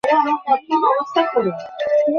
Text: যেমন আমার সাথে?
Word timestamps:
যেমন 0.03 0.83
আমার 0.89 1.07
সাথে? 1.13 1.39